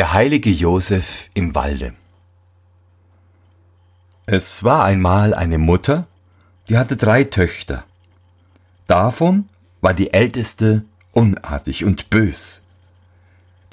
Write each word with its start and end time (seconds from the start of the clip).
Der 0.00 0.14
heilige 0.14 0.48
Josef 0.48 1.28
im 1.34 1.54
Walde. 1.54 1.92
Es 4.24 4.64
war 4.64 4.86
einmal 4.86 5.34
eine 5.34 5.58
Mutter, 5.58 6.06
die 6.70 6.78
hatte 6.78 6.96
drei 6.96 7.24
Töchter. 7.24 7.84
Davon 8.86 9.50
war 9.82 9.92
die 9.92 10.14
älteste 10.14 10.86
unartig 11.12 11.84
und 11.84 12.08
bös, 12.08 12.64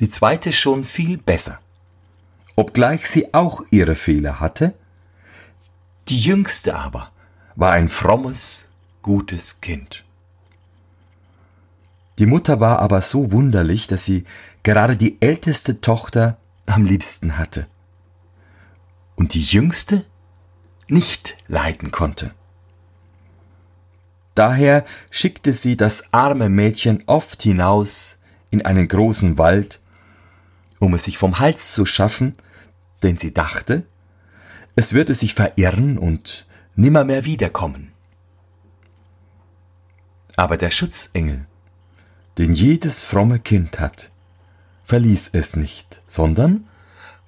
die 0.01 0.09
zweite 0.09 0.51
schon 0.51 0.83
viel 0.83 1.17
besser, 1.17 1.61
obgleich 2.57 3.07
sie 3.07 3.33
auch 3.33 3.63
ihre 3.71 3.95
Fehler 3.95 4.41
hatte. 4.41 4.73
Die 6.09 6.19
jüngste 6.19 6.75
aber 6.75 7.09
war 7.55 7.71
ein 7.71 7.87
frommes, 7.87 8.67
gutes 9.01 9.61
Kind. 9.61 10.03
Die 12.19 12.25
Mutter 12.25 12.59
war 12.59 12.79
aber 12.79 13.01
so 13.01 13.31
wunderlich, 13.31 13.87
dass 13.87 14.05
sie 14.05 14.25
gerade 14.63 14.97
die 14.97 15.21
älteste 15.21 15.81
Tochter 15.81 16.37
am 16.65 16.85
liebsten 16.85 17.37
hatte 17.37 17.67
und 19.15 19.33
die 19.33 19.43
jüngste 19.43 20.05
nicht 20.87 21.37
leiden 21.47 21.91
konnte. 21.91 22.31
Daher 24.35 24.85
schickte 25.09 25.53
sie 25.53 25.77
das 25.77 26.13
arme 26.13 26.49
Mädchen 26.49 27.03
oft 27.07 27.41
hinaus 27.41 28.19
in 28.51 28.65
einen 28.65 28.87
großen 28.87 29.37
Wald, 29.37 29.81
um 30.79 30.93
es 30.93 31.05
sich 31.05 31.17
vom 31.17 31.39
Hals 31.39 31.73
zu 31.73 31.85
schaffen, 31.85 32.33
denn 33.03 33.17
sie 33.17 33.33
dachte, 33.33 33.85
es 34.75 34.93
würde 34.93 35.15
sich 35.15 35.33
verirren 35.33 35.97
und 35.97 36.45
nimmermehr 36.75 37.25
wiederkommen. 37.25 37.91
Aber 40.35 40.57
der 40.57 40.69
Schutzengel, 40.69 41.47
den 42.37 42.53
jedes 42.53 43.03
fromme 43.03 43.39
Kind 43.39 43.79
hat, 43.79 44.11
verließ 44.85 45.31
es 45.33 45.55
nicht, 45.55 46.01
sondern 46.07 46.67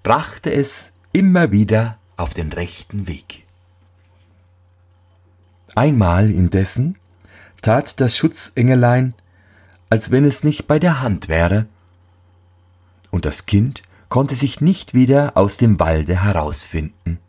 brachte 0.03 0.51
es 0.51 0.91
immer 1.11 1.51
wieder 1.51 1.97
auf 2.17 2.33
den 2.33 2.53
rechten 2.53 3.07
Weg. 3.07 3.45
Einmal 5.75 6.29
indessen 6.29 6.97
tat 7.61 7.99
das 7.99 8.17
Schutzengelein, 8.17 9.13
als 9.89 10.11
wenn 10.11 10.25
es 10.25 10.43
nicht 10.43 10.67
bei 10.67 10.79
der 10.79 11.01
Hand 11.01 11.27
wäre, 11.27 11.67
und 13.11 13.25
das 13.25 13.45
Kind 13.45 13.81
konnte 14.07 14.35
sich 14.35 14.61
nicht 14.61 14.93
wieder 14.93 15.35
aus 15.35 15.57
dem 15.57 15.79
Walde 15.79 16.23
herausfinden. 16.23 17.19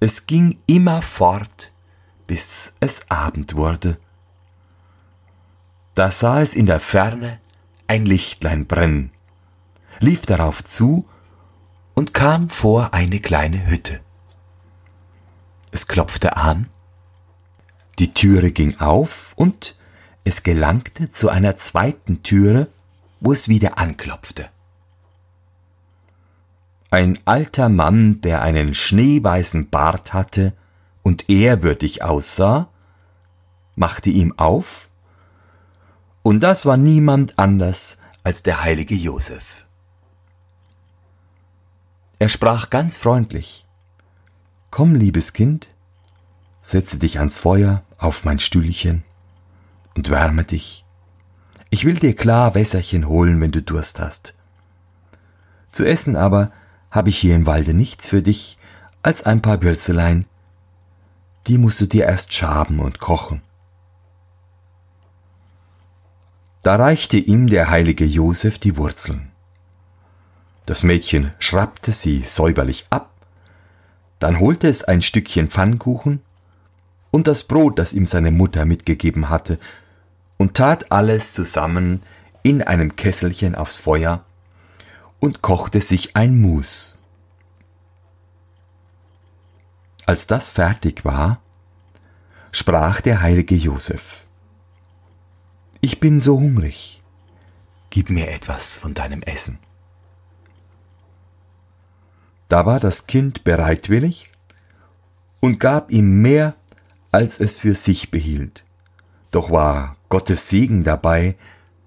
Es 0.00 0.26
ging 0.26 0.58
immer 0.66 1.00
fort, 1.02 1.72
bis 2.26 2.76
es 2.80 3.10
Abend 3.10 3.54
wurde. 3.54 3.98
Da 5.96 6.10
sah 6.10 6.42
es 6.42 6.54
in 6.54 6.66
der 6.66 6.78
Ferne 6.78 7.40
ein 7.86 8.04
Lichtlein 8.04 8.66
brennen, 8.66 9.12
lief 9.98 10.26
darauf 10.26 10.62
zu 10.62 11.08
und 11.94 12.12
kam 12.12 12.50
vor 12.50 12.92
eine 12.92 13.18
kleine 13.18 13.66
Hütte. 13.66 14.00
Es 15.70 15.86
klopfte 15.86 16.36
an, 16.36 16.68
die 17.98 18.12
Türe 18.12 18.52
ging 18.52 18.78
auf 18.78 19.32
und 19.36 19.74
es 20.22 20.42
gelangte 20.42 21.10
zu 21.10 21.30
einer 21.30 21.56
zweiten 21.56 22.22
Türe, 22.22 22.68
wo 23.20 23.32
es 23.32 23.48
wieder 23.48 23.78
anklopfte. 23.78 24.50
Ein 26.90 27.18
alter 27.24 27.70
Mann, 27.70 28.20
der 28.20 28.42
einen 28.42 28.74
schneeweißen 28.74 29.70
Bart 29.70 30.12
hatte 30.12 30.52
und 31.02 31.30
ehrwürdig 31.30 32.02
aussah, 32.02 32.68
machte 33.76 34.10
ihm 34.10 34.38
auf 34.38 34.85
und 36.26 36.40
das 36.40 36.66
war 36.66 36.76
niemand 36.76 37.38
anders 37.38 37.98
als 38.24 38.42
der 38.42 38.64
heilige 38.64 38.96
Josef. 38.96 39.64
Er 42.18 42.28
sprach 42.28 42.68
ganz 42.68 42.96
freundlich 42.96 43.64
Komm, 44.72 44.96
liebes 44.96 45.34
Kind, 45.34 45.68
setze 46.62 46.98
dich 46.98 47.20
ans 47.20 47.36
Feuer 47.36 47.84
auf 47.96 48.24
mein 48.24 48.40
Stühlchen 48.40 49.04
und 49.94 50.10
wärme 50.10 50.42
dich. 50.42 50.84
Ich 51.70 51.84
will 51.84 51.94
dir 51.94 52.16
klar 52.16 52.56
Wässerchen 52.56 53.06
holen, 53.06 53.40
wenn 53.40 53.52
du 53.52 53.62
Durst 53.62 54.00
hast. 54.00 54.34
Zu 55.70 55.84
essen 55.84 56.16
aber 56.16 56.50
habe 56.90 57.10
ich 57.10 57.18
hier 57.18 57.36
im 57.36 57.46
Walde 57.46 57.72
nichts 57.72 58.08
für 58.08 58.24
dich 58.24 58.58
als 59.00 59.22
ein 59.22 59.42
paar 59.42 59.62
Würzelein. 59.62 60.26
Die 61.46 61.56
musst 61.56 61.80
du 61.80 61.86
dir 61.86 62.06
erst 62.06 62.34
schaben 62.34 62.80
und 62.80 62.98
kochen. 62.98 63.42
Da 66.66 66.74
reichte 66.74 67.16
ihm 67.16 67.46
der 67.46 67.70
heilige 67.70 68.04
Josef 68.04 68.58
die 68.58 68.76
Wurzeln. 68.76 69.30
Das 70.66 70.82
Mädchen 70.82 71.32
schrappte 71.38 71.92
sie 71.92 72.22
säuberlich 72.22 72.86
ab, 72.90 73.12
dann 74.18 74.40
holte 74.40 74.66
es 74.66 74.82
ein 74.82 75.00
Stückchen 75.00 75.48
Pfannkuchen 75.48 76.22
und 77.12 77.28
das 77.28 77.44
Brot, 77.44 77.78
das 77.78 77.92
ihm 77.92 78.04
seine 78.04 78.32
Mutter 78.32 78.64
mitgegeben 78.64 79.28
hatte, 79.28 79.60
und 80.38 80.54
tat 80.54 80.90
alles 80.90 81.34
zusammen 81.34 82.02
in 82.42 82.62
einem 82.62 82.96
Kesselchen 82.96 83.54
aufs 83.54 83.76
Feuer 83.76 84.24
und 85.20 85.42
kochte 85.42 85.80
sich 85.80 86.16
ein 86.16 86.40
Mus. 86.40 86.98
Als 90.04 90.26
das 90.26 90.50
fertig 90.50 91.04
war, 91.04 91.40
sprach 92.50 93.00
der 93.00 93.22
heilige 93.22 93.54
Josef 93.54 94.25
ich 95.80 96.00
bin 96.00 96.20
so 96.20 96.38
hungrig. 96.38 97.02
Gib 97.90 98.10
mir 98.10 98.30
etwas 98.30 98.78
von 98.78 98.94
deinem 98.94 99.22
Essen. 99.22 99.58
Da 102.48 102.66
war 102.66 102.80
das 102.80 103.06
Kind 103.06 103.44
bereitwillig 103.44 104.32
und 105.40 105.58
gab 105.58 105.90
ihm 105.90 106.22
mehr, 106.22 106.54
als 107.10 107.40
es 107.40 107.56
für 107.56 107.74
sich 107.74 108.10
behielt. 108.10 108.64
Doch 109.30 109.50
war 109.50 109.96
Gottes 110.08 110.48
Segen 110.48 110.84
dabei, 110.84 111.36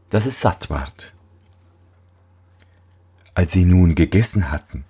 dass 0.09 0.25
es 0.25 0.41
satt 0.41 0.69
ward. 0.69 1.13
Als 3.33 3.53
sie 3.53 3.65
nun 3.65 3.95
gegessen 3.95 4.51
hatten, 4.51 4.83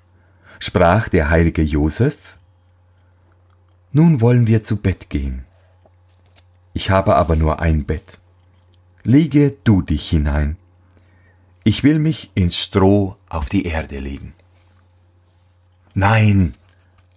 sprach 0.59 1.09
der 1.09 1.29
heilige 1.29 1.61
Josef, 1.61 2.37
Nun 3.91 4.21
wollen 4.21 4.47
wir 4.47 4.63
zu 4.63 4.81
Bett 4.81 5.09
gehen. 5.09 5.45
Ich 6.73 6.89
habe 6.89 7.15
aber 7.15 7.35
nur 7.35 7.59
ein 7.59 7.85
Bett 7.85 8.19
lege 9.03 9.55
du 9.63 9.81
dich 9.81 10.09
hinein. 10.09 10.57
Ich 11.63 11.83
will 11.83 11.99
mich 11.99 12.31
ins 12.35 12.57
Stroh 12.57 13.15
auf 13.27 13.49
die 13.49 13.65
Erde 13.65 13.99
legen. 13.99 14.33
Nein, 15.93 16.55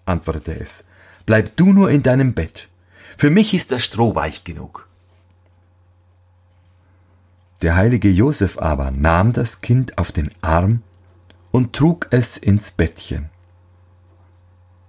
antwortete 0.05 0.59
es, 0.59 0.87
bleib 1.27 1.57
du 1.57 1.73
nur 1.73 1.91
in 1.91 2.03
deinem 2.03 2.35
Bett. 2.35 2.69
Für 3.17 3.31
mich 3.31 3.55
ist 3.55 3.71
das 3.73 3.85
Stroh 3.85 4.15
weich 4.15 4.45
genug. 4.45 4.89
Der 7.63 7.77
heilige 7.77 8.11
Josef 8.11 8.59
aber 8.59 8.91
nahm 8.91 9.33
das 9.33 9.61
Kind 9.61 9.97
auf 9.99 10.11
den 10.11 10.31
Arm 10.43 10.83
und 11.53 11.75
trug 11.75 12.09
es 12.11 12.37
ins 12.37 12.73
Bettchen. 12.73 13.31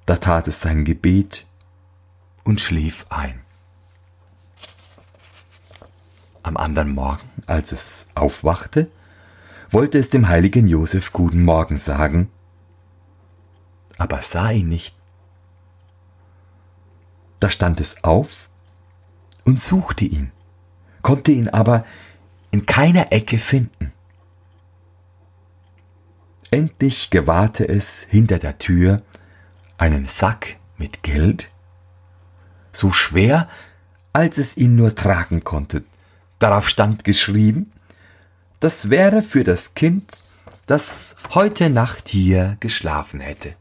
Da 0.06 0.18
tat 0.18 0.48
es 0.48 0.62
sein 0.62 0.84
Gebet 0.84 1.46
und 2.44 2.60
schlief 2.60 3.06
ein. 3.10 3.42
Am 6.42 6.53
anderen 6.64 6.94
Morgen, 6.94 7.30
als 7.46 7.72
es 7.72 8.08
aufwachte, 8.16 8.90
wollte 9.70 9.98
es 9.98 10.10
dem 10.10 10.30
heiligen 10.30 10.68
Josef 10.68 11.12
guten 11.12 11.44
Morgen 11.44 11.78
sagen, 11.78 12.32
aber 13.98 14.22
sah 14.22 14.50
ihn 14.50 14.70
nicht. 14.70 14.96
Da 17.40 17.50
stand 17.50 17.82
es 17.82 18.04
auf 18.04 18.50
und 19.44 19.60
suchte 19.60 20.06
ihn, 20.06 20.32
konnte 21.02 21.32
ihn 21.32 21.50
aber 21.50 21.86
in 22.52 22.66
keiner 22.66 23.12
Ecke 23.12 23.38
finden. 23.38 23.92
Endlich 26.50 27.10
gewahrte 27.10 27.68
es 27.68 28.04
hinter 28.04 28.40
der 28.40 28.58
Tür 28.60 29.02
einen 29.78 30.08
Sack 30.08 30.58
mit 30.78 31.04
Geld, 31.04 31.50
so 32.72 32.92
schwer, 32.92 33.50
als 34.14 34.38
es 34.38 34.56
ihn 34.56 34.76
nur 34.76 34.96
tragen 34.96 35.44
konnte, 35.44 35.84
Darauf 36.44 36.68
stand 36.68 37.06
geschrieben, 37.06 37.72
das 38.60 38.90
wäre 38.90 39.22
für 39.22 39.46
das 39.46 39.76
Kind, 39.76 40.26
das 40.66 41.16
heute 41.34 41.70
Nacht 41.70 42.10
hier 42.10 42.58
geschlafen 42.60 43.22
hätte. 43.22 43.56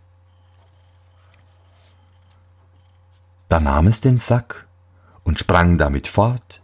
Da 3.49 3.61
nahm 3.61 3.87
es 3.87 4.01
den 4.01 4.19
Sack 4.19 4.67
und 5.23 5.39
sprang 5.39 5.79
damit 5.79 6.09
fort 6.09 6.61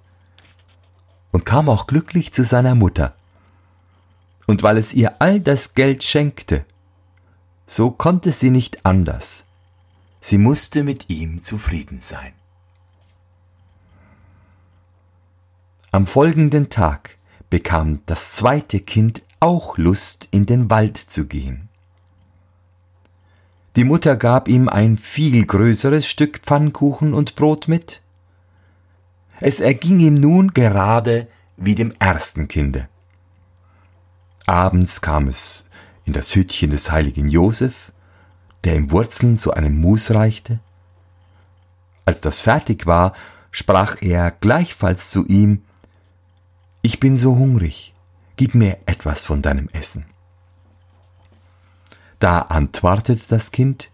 und 1.30 1.46
kam 1.46 1.68
auch 1.68 1.86
glücklich 1.86 2.32
zu 2.32 2.42
seiner 2.42 2.74
Mutter. 2.74 3.14
Und 4.48 4.64
weil 4.64 4.76
es 4.76 4.94
ihr 4.94 5.22
all 5.22 5.38
das 5.38 5.74
Geld 5.74 6.02
schenkte, 6.02 6.64
so 7.68 7.92
konnte 7.92 8.32
sie 8.32 8.50
nicht 8.50 8.84
anders. 8.84 9.46
Sie 10.20 10.38
musste 10.38 10.82
mit 10.82 11.10
ihm 11.10 11.44
zufrieden 11.44 12.00
sein. 12.00 12.32
Am 15.98 16.06
folgenden 16.06 16.70
Tag 16.70 17.18
bekam 17.50 18.02
das 18.06 18.30
zweite 18.30 18.78
Kind 18.78 19.22
auch 19.40 19.78
Lust, 19.78 20.28
in 20.30 20.46
den 20.46 20.70
Wald 20.70 20.96
zu 20.96 21.26
gehen. 21.26 21.68
Die 23.74 23.82
Mutter 23.82 24.16
gab 24.16 24.46
ihm 24.46 24.68
ein 24.68 24.96
viel 24.96 25.44
größeres 25.44 26.06
Stück 26.06 26.42
Pfannkuchen 26.44 27.14
und 27.14 27.34
Brot 27.34 27.66
mit. 27.66 28.00
Es 29.40 29.58
erging 29.58 29.98
ihm 29.98 30.14
nun 30.14 30.54
gerade 30.54 31.26
wie 31.56 31.74
dem 31.74 31.92
ersten 31.98 32.46
Kinde. 32.46 32.88
Abends 34.46 35.00
kam 35.00 35.26
es 35.26 35.66
in 36.04 36.12
das 36.12 36.32
Hütchen 36.32 36.70
des 36.70 36.92
heiligen 36.92 37.28
Josef, 37.28 37.90
der 38.62 38.76
ihm 38.76 38.92
Wurzeln 38.92 39.36
zu 39.36 39.52
einem 39.52 39.80
Mus 39.80 40.12
reichte. 40.12 40.60
Als 42.04 42.20
das 42.20 42.38
fertig 42.40 42.86
war, 42.86 43.14
sprach 43.50 43.96
er 44.00 44.30
gleichfalls 44.30 45.10
zu 45.10 45.26
ihm 45.26 45.64
Ich 46.90 47.00
bin 47.00 47.18
so 47.18 47.36
hungrig, 47.36 47.92
gib 48.36 48.54
mir 48.54 48.78
etwas 48.86 49.26
von 49.26 49.42
deinem 49.42 49.68
Essen. 49.74 50.06
Da 52.18 52.38
antwortete 52.40 53.20
das 53.28 53.52
Kind 53.52 53.90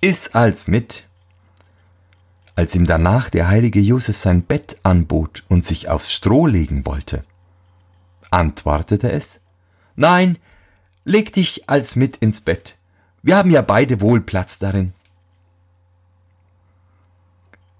Iss 0.00 0.28
als 0.36 0.68
mit. 0.68 1.08
Als 2.54 2.74
ihm 2.74 2.86
danach 2.86 3.30
der 3.30 3.48
heilige 3.48 3.80
Josef 3.80 4.16
sein 4.16 4.42
Bett 4.42 4.76
anbot 4.82 5.44
und 5.48 5.64
sich 5.64 5.88
aufs 5.88 6.12
Stroh 6.12 6.46
legen 6.46 6.84
wollte, 6.84 7.24
antwortete 8.30 9.10
es 9.10 9.40
Nein, 9.96 10.38
leg 11.04 11.32
dich 11.32 11.68
als 11.68 11.96
mit 11.96 12.18
ins 12.18 12.40
Bett. 12.40 12.78
Wir 13.22 13.36
haben 13.36 13.50
ja 13.50 13.62
beide 13.62 14.00
wohl 14.00 14.20
Platz 14.20 14.58
darin. 14.58 14.92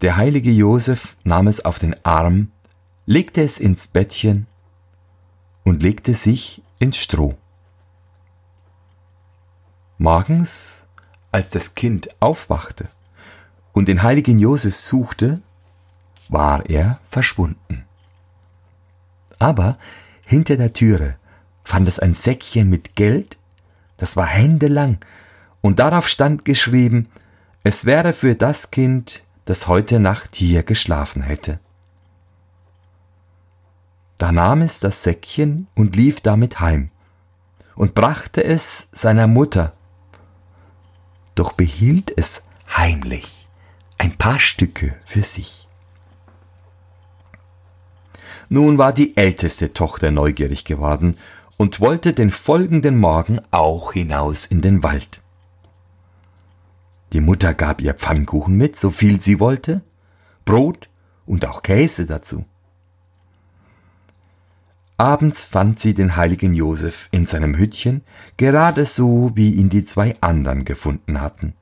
Der 0.01 0.17
heilige 0.17 0.51
Josef 0.51 1.17
nahm 1.25 1.49
es 1.49 1.65
auf 1.65 1.79
den 1.79 1.95
Arm, 2.05 2.51
legte 3.07 3.43
es 3.43 3.59
ins 3.59 3.87
Bettchen 3.87 4.47
und 5.65 5.83
legte 5.83 6.15
sich 6.15 6.63
ins 6.79 6.97
Stroh. 6.97 7.37
Morgens, 9.99 10.89
als 11.31 11.51
das 11.51 11.75
Kind 11.75 12.09
aufwachte 12.21 12.89
und 13.73 13.89
den 13.89 14.03
heiligen 14.03 14.39
Josef 14.39 14.77
suchte, 14.77 15.41
war 16.29 16.69
er 16.69 17.01
verschwunden. 17.09 17.85
Aber 19.39 19.79
hinter 20.25 20.57
der 20.57 20.73
Türe 20.73 21.17
fand 21.65 21.89
es 21.89 21.99
ein 21.99 22.15
Säckchen 22.15 22.69
mit 22.69 22.97
Geld, 22.97 23.39
das 23.97 24.17
war 24.17 24.27
händelang, 24.27 24.99
und 25.61 25.79
darauf 25.79 26.09
stand 26.09 26.45
geschrieben, 26.45 27.09
es 27.65 27.85
wäre 27.85 28.13
für 28.13 28.35
das 28.35 28.71
Kind, 28.71 29.25
das 29.45 29.69
heute 29.69 30.01
Nacht 30.01 30.37
hier 30.37 30.63
geschlafen 30.63 31.23
hätte. 31.23 31.61
Da 34.19 34.33
nahm 34.33 34.63
es 34.63 34.81
das 34.81 35.03
Säckchen 35.03 35.67
und 35.75 35.97
lief 35.97 36.21
damit 36.21 36.61
heim 36.61 36.91
und 37.75 37.95
brachte 37.95 38.45
es 38.45 38.89
seiner 38.93 39.27
Mutter, 39.27 39.73
doch 41.35 41.53
behielt 41.53 42.13
es 42.17 42.45
heimlich 42.77 43.42
ein 43.99 44.17
paar 44.17 44.41
Stücke 44.41 44.95
für 45.05 45.23
sich. 45.23 45.69
Nun 48.49 48.77
war 48.79 48.93
die 48.93 49.17
älteste 49.17 49.73
Tochter 49.73 50.11
neugierig 50.11 50.65
geworden 50.65 51.17
und 51.57 51.81
wollte 51.81 52.13
den 52.13 52.31
folgenden 52.31 52.99
Morgen 52.99 53.41
auch 53.51 53.93
hinaus 53.93 54.45
in 54.45 54.61
den 54.61 54.83
Wald. 54.83 55.23
Die 57.13 57.21
Mutter 57.21 57.55
gab 57.55 57.81
ihr 57.81 57.95
Pfannkuchen 57.95 58.57
mit, 58.57 58.79
so 58.79 58.91
viel 58.91 59.21
sie 59.21 59.39
wollte, 59.39 59.83
Brot 60.45 60.89
und 61.25 61.47
auch 61.47 61.63
Käse 61.63 62.07
dazu. 62.07 62.45
Abends 64.97 65.45
fand 65.45 65.81
sie 65.81 65.95
den 65.95 66.17
heiligen 66.17 66.55
Josef 66.55 67.09
in 67.11 67.27
seinem 67.27 67.57
Hüttchen, 67.57 68.03
gerade 68.37 68.87
so 68.87 69.33
wie 69.35 69.53
ihn 69.53 69.69
die 69.69 69.85
zwei 69.85 70.17
anderen 70.21 70.65
gefunden 70.65 71.21
hatten. 71.21 71.55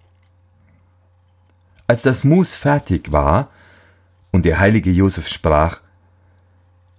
Als 1.91 2.03
das 2.03 2.23
Mus 2.23 2.55
fertig 2.55 3.11
war 3.11 3.51
und 4.31 4.45
der 4.45 4.61
heilige 4.61 4.93
Josef 4.93 5.27
sprach, 5.27 5.81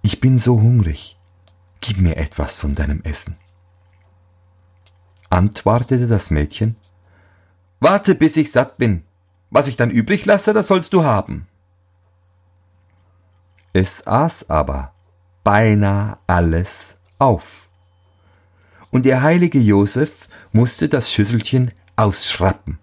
ich 0.02 0.20
bin 0.20 0.38
so 0.38 0.60
hungrig, 0.60 1.18
gib 1.80 1.96
mir 1.96 2.18
etwas 2.18 2.58
von 2.58 2.74
deinem 2.74 3.00
Essen. 3.02 3.36
Antwortete 5.30 6.08
das 6.08 6.30
Mädchen, 6.30 6.76
Warte, 7.80 8.14
bis 8.14 8.36
ich 8.36 8.52
satt 8.52 8.76
bin. 8.76 9.04
Was 9.48 9.66
ich 9.66 9.76
dann 9.76 9.88
übrig 9.90 10.26
lasse, 10.26 10.52
das 10.52 10.68
sollst 10.68 10.92
du 10.92 11.04
haben. 11.04 11.46
Es 13.72 14.06
aß 14.06 14.50
aber 14.50 14.92
beinahe 15.42 16.18
alles 16.26 17.00
auf. 17.18 17.70
Und 18.90 19.06
der 19.06 19.22
heilige 19.22 19.58
Josef 19.58 20.28
musste 20.52 20.90
das 20.90 21.10
Schüsselchen 21.10 21.70
ausschrappen. 21.96 22.81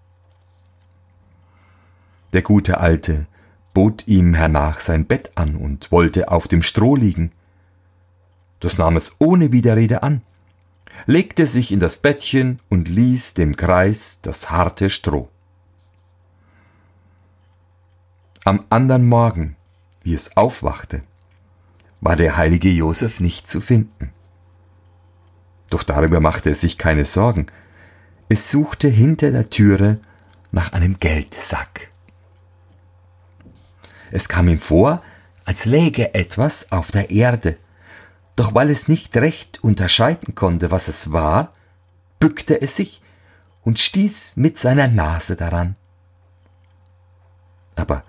Der 2.32 2.42
gute 2.42 2.78
Alte 2.78 3.26
bot 3.74 4.06
ihm 4.06 4.34
hernach 4.34 4.80
sein 4.80 5.06
Bett 5.06 5.32
an 5.34 5.56
und 5.56 5.90
wollte 5.90 6.30
auf 6.30 6.48
dem 6.48 6.62
Stroh 6.62 6.96
liegen. 6.96 7.32
Das 8.60 8.78
nahm 8.78 8.96
es 8.96 9.16
ohne 9.18 9.52
Widerrede 9.52 10.02
an, 10.02 10.22
legte 11.06 11.46
sich 11.46 11.72
in 11.72 11.80
das 11.80 11.98
Bettchen 11.98 12.60
und 12.68 12.88
ließ 12.88 13.34
dem 13.34 13.56
Kreis 13.56 14.20
das 14.22 14.50
harte 14.50 14.90
Stroh. 14.90 15.28
Am 18.44 18.64
andern 18.70 19.06
Morgen, 19.06 19.56
wie 20.02 20.14
es 20.14 20.36
aufwachte, 20.36 21.02
war 22.00 22.16
der 22.16 22.36
heilige 22.36 22.70
Josef 22.70 23.20
nicht 23.20 23.48
zu 23.48 23.60
finden. 23.60 24.12
Doch 25.68 25.82
darüber 25.82 26.20
machte 26.20 26.50
es 26.50 26.62
sich 26.62 26.78
keine 26.78 27.04
Sorgen. 27.04 27.46
Es 28.28 28.50
suchte 28.50 28.88
hinter 28.88 29.30
der 29.30 29.50
Türe 29.50 30.00
nach 30.52 30.72
einem 30.72 30.98
Geldsack. 30.98 31.89
Es 34.10 34.28
kam 34.28 34.48
ihm 34.48 34.60
vor, 34.60 35.02
als 35.44 35.64
läge 35.64 36.14
etwas 36.14 36.72
auf 36.72 36.90
der 36.90 37.10
Erde, 37.10 37.56
doch 38.36 38.54
weil 38.54 38.70
es 38.70 38.88
nicht 38.88 39.16
recht 39.16 39.62
unterscheiden 39.62 40.34
konnte, 40.34 40.70
was 40.70 40.88
es 40.88 41.12
war, 41.12 41.54
bückte 42.18 42.60
es 42.60 42.76
sich 42.76 43.02
und 43.62 43.78
stieß 43.78 44.36
mit 44.36 44.58
seiner 44.58 44.88
Nase 44.88 45.36
daran. 45.36 45.76
Aber 47.76 48.04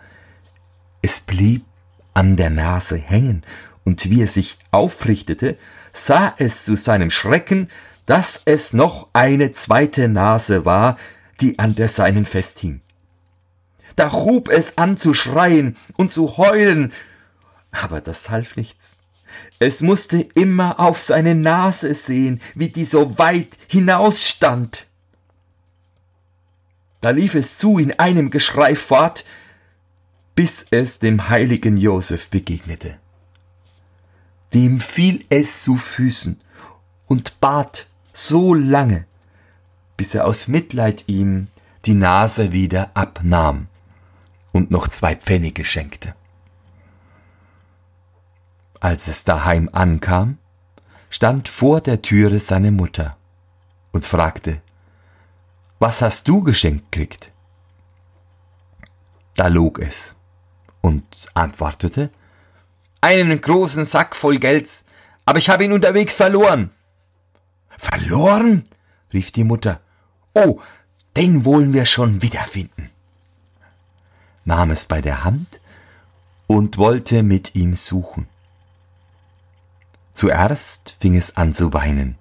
es 1.02 1.20
blieb 1.20 1.66
an 2.14 2.36
der 2.36 2.50
Nase 2.50 2.98
hängen, 2.98 3.44
und 3.84 4.10
wie 4.10 4.22
er 4.22 4.28
sich 4.28 4.60
aufrichtete, 4.70 5.58
sah 5.92 6.36
es 6.38 6.66
zu 6.66 6.76
seinem 6.76 7.10
Schrecken, 7.10 7.70
dass 8.06 8.42
es 8.46 8.74
noch 8.74 9.10
eine 9.14 9.54
zweite 9.54 10.08
Nase 10.08 10.66
war, 10.66 10.98
die 11.40 11.58
an 11.58 11.74
der 11.74 11.90
seinen 11.90 12.26
festhing. 12.26 12.82
Da 13.96 14.12
hub 14.12 14.50
es 14.50 14.78
an 14.78 14.98
zu 14.98 15.14
schreien 15.14 15.78
und 15.98 16.12
zu 16.12 16.38
heulen, 16.38 16.94
aber 17.72 18.02
das 18.02 18.30
half 18.30 18.56
nichts. 18.56 18.98
Es 19.60 19.82
musste 19.82 20.18
immer 20.36 20.80
auf 20.80 21.00
seine 21.00 21.36
Nase 21.36 21.96
sehen, 21.96 22.42
wie 22.56 22.70
die 22.70 22.86
so 22.86 23.18
weit 23.18 23.58
hinausstand. 23.68 24.88
Da 27.00 27.12
lief 27.12 27.36
es 27.36 27.58
zu 27.58 27.78
in 27.78 27.98
einem 27.98 28.30
Geschrei 28.30 28.76
fort, 28.76 29.26
bis 30.36 30.68
es 30.72 31.00
dem 31.00 31.30
heiligen 31.30 31.78
Josef 31.78 32.30
begegnete. 32.30 32.98
Dem 34.54 34.80
fiel 34.80 35.26
es 35.30 35.64
zu 35.64 35.78
Füßen 35.78 36.40
und 37.08 37.40
bat 37.40 37.88
so 38.12 38.54
lange, 38.54 39.06
bis 39.96 40.14
er 40.14 40.26
aus 40.26 40.48
Mitleid 40.48 41.06
ihm 41.08 41.48
die 41.86 41.94
Nase 41.94 42.52
wieder 42.52 42.92
abnahm 42.94 43.68
und 44.52 44.72
noch 44.72 44.88
zwei 44.88 45.16
Pfennige 45.16 45.66
schenkte. 45.66 46.16
Als 48.80 49.08
es 49.08 49.24
daheim 49.24 49.70
ankam, 49.72 50.38
stand 51.10 51.48
vor 51.48 51.82
der 51.82 52.02
Türe 52.02 52.40
seine 52.40 52.72
Mutter 52.72 53.18
und 53.92 54.06
fragte, 54.06 54.62
was 55.80 56.02
hast 56.02 56.28
du 56.28 56.44
geschenkt 56.44 56.92
kriegt? 56.92 57.32
Da 59.36 59.48
log 59.48 59.80
es 59.80 60.16
und 60.82 61.30
antwortete, 61.34 62.12
einen 63.02 63.42
großen 63.42 63.84
Sack 63.86 64.16
voll 64.16 64.38
Gelds, 64.38 64.86
aber 65.26 65.40
ich 65.40 65.50
habe 65.50 65.64
ihn 65.64 65.74
unterwegs 65.74 66.16
verloren. 66.16 66.72
Verloren? 67.78 68.64
rief 69.14 69.32
die 69.32 69.44
Mutter. 69.44 69.82
Oh, 70.34 70.62
den 71.18 71.46
wollen 71.46 71.74
wir 71.74 71.86
schon 71.86 72.22
wiederfinden 72.22 72.92
nahm 74.46 74.72
es 74.72 74.86
bei 74.86 75.02
der 75.02 75.24
Hand 75.24 75.60
und 76.48 76.78
wollte 76.78 77.24
mit 77.24 77.56
ihm 77.56 77.76
suchen. 77.76 78.28
Zuerst 80.14 80.98
fing 81.00 81.16
es 81.16 81.38
an 81.38 81.54
zu 81.54 81.74
weinen 81.74 82.18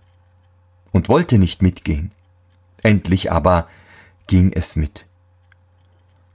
und 0.93 1.09
wollte 1.09 1.39
nicht 1.39 1.62
mitgehen. 1.62 2.12
Endlich 2.83 3.33
aber 3.33 3.69
ging 4.27 4.53
es 4.53 4.77
mit. 4.77 5.07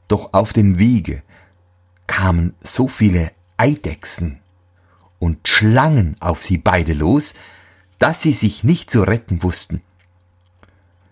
Doch 0.07 0.33
auf 0.33 0.53
dem 0.53 0.77
Wege 0.77 1.23
kamen 2.07 2.53
so 2.59 2.87
viele 2.87 3.31
Eidechsen 3.57 4.39
und 5.19 5.47
Schlangen 5.47 6.17
auf 6.19 6.43
sie 6.43 6.57
beide 6.57 6.93
los, 6.93 7.33
dass 7.99 8.21
sie 8.21 8.33
sich 8.33 8.63
nicht 8.63 8.91
zu 8.91 9.03
retten 9.03 9.41
wussten. 9.41 9.81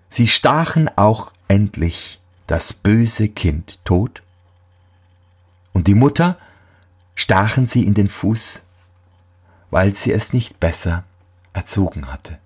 Sie 0.09 0.27
stachen 0.27 0.89
auch 0.95 1.33
endlich 1.47 2.19
das 2.45 2.73
böse 2.73 3.29
Kind 3.29 3.79
tot, 3.85 4.22
und 5.73 5.87
die 5.87 5.95
Mutter 5.95 6.37
stachen 7.15 7.65
sie 7.65 7.85
in 7.85 7.93
den 7.93 8.07
Fuß, 8.07 8.63
weil 9.71 9.93
sie 9.93 10.11
es 10.11 10.33
nicht 10.33 10.59
besser 10.59 11.03
erzogen 11.53 12.11
hatte. 12.11 12.39